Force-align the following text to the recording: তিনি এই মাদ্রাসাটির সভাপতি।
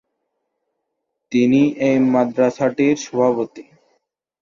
তিনি 1.31 1.61
এই 1.87 1.97
মাদ্রাসাটির 2.13 2.95
সভাপতি। 3.05 3.63